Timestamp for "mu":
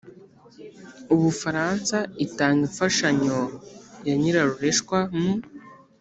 5.21-5.33